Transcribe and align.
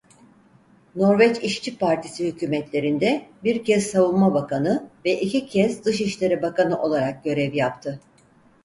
Norveç 0.95 1.37
İşçi 1.43 1.77
Partisi 1.77 2.27
hükûmetlerinde 2.27 3.29
bir 3.43 3.63
kez 3.65 3.87
Savunma 3.87 4.33
Bakanı 4.33 4.89
ve 5.05 5.21
iki 5.21 5.45
kez 5.47 5.85
Dışişleri 5.85 6.41
Bakanı 6.41 6.81
olarak 6.81 7.23
görev 7.23 7.53
yaptı. 7.53 7.99